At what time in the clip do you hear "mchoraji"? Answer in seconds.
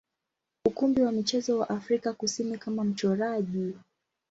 2.83-3.75